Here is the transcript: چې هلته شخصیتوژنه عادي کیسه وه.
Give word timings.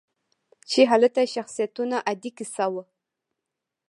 چې 0.69 0.81
هلته 0.91 1.21
شخصیتوژنه 1.33 1.97
عادي 2.07 2.31
کیسه 2.37 2.65
وه. 2.73 2.83